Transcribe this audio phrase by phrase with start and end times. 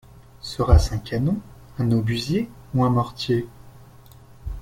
[0.41, 1.37] Sera-ce un canon,
[1.77, 3.47] un obusier ou un mortier?